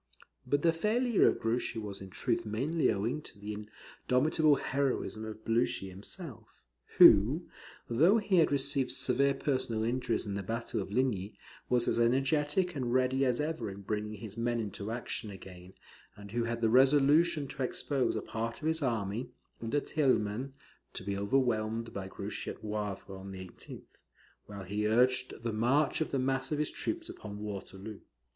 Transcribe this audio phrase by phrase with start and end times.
[0.47, 5.45] But the failure of Grouchy was in truth mainly owing to the indomitable heroism of
[5.45, 6.47] Blucher himself;
[6.97, 7.47] who,
[7.87, 11.37] though he had received severe personal injuries in the battle of Ligny,
[11.69, 15.73] was as energetic and ready as ever in bringing his men into action again,
[16.15, 19.29] and who had the resolution to expose a part of his army,
[19.61, 20.53] under Thielman,
[20.95, 23.83] to be overwhelmed by Grouchy at Wavre on the 18th,
[24.47, 27.99] while he urged the march of the mass of his troops upon Waterloo.